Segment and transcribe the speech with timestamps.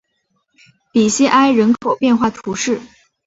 [0.91, 2.81] 比西埃人口变化图示